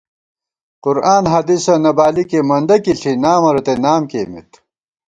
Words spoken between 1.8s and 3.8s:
نہ بالِکے، مندہ کِی ݪی نامہ رتئ